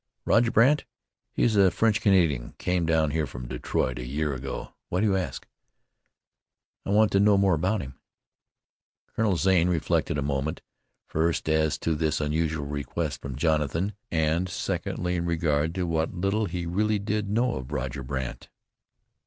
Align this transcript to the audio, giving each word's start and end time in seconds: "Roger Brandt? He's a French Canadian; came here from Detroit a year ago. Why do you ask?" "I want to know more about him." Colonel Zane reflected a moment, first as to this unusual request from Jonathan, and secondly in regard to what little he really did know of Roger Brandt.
"Roger 0.25 0.49
Brandt? 0.49 0.83
He's 1.31 1.55
a 1.55 1.69
French 1.69 2.01
Canadian; 2.01 2.55
came 2.57 2.87
here 2.87 3.27
from 3.27 3.47
Detroit 3.47 3.99
a 3.99 4.03
year 4.03 4.33
ago. 4.33 4.73
Why 4.89 4.99
do 4.99 5.05
you 5.05 5.15
ask?" 5.15 5.47
"I 6.83 6.89
want 6.89 7.11
to 7.11 7.19
know 7.19 7.37
more 7.37 7.53
about 7.53 7.81
him." 7.83 7.99
Colonel 9.15 9.37
Zane 9.37 9.69
reflected 9.69 10.17
a 10.17 10.23
moment, 10.23 10.63
first 11.05 11.47
as 11.47 11.77
to 11.77 11.93
this 11.93 12.19
unusual 12.19 12.65
request 12.65 13.21
from 13.21 13.35
Jonathan, 13.35 13.93
and 14.09 14.49
secondly 14.49 15.17
in 15.17 15.25
regard 15.27 15.75
to 15.75 15.85
what 15.85 16.15
little 16.15 16.45
he 16.45 16.65
really 16.65 16.97
did 16.97 17.29
know 17.29 17.53
of 17.57 17.71
Roger 17.71 18.01
Brandt. 18.01 18.49